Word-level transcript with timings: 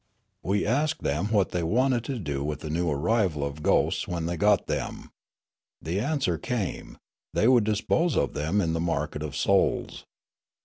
"We 0.43 0.65
asked 0.65 1.03
them 1.03 1.27
wdiat 1.27 1.51
they 1.51 1.61
wanted 1.61 2.03
to 2.05 2.17
do 2.17 2.43
with 2.43 2.61
the 2.61 2.71
new 2.71 2.89
arrival 2.89 3.45
of 3.45 3.61
ghosts 3.61 4.07
when 4.07 4.25
they 4.25 4.35
got 4.35 4.65
them. 4.65 5.11
The 5.79 5.99
an 5.99 6.17
swer 6.17 6.41
came; 6.41 6.97
they 7.35 7.47
would 7.47 7.65
dispose 7.65 8.17
of 8.17 8.33
them 8.33 8.61
in 8.61 8.73
the 8.73 8.79
market 8.79 9.21
of 9.21 9.35
souls. 9.35 10.05